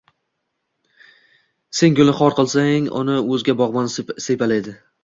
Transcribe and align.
Sen 1.81 1.99
gulni 2.01 2.17
xor 2.21 2.39
qilsang, 2.41 2.89
uni 3.03 3.21
o’zga 3.31 3.61
bog’bon 3.63 3.97
siypalaydi. 3.97 4.81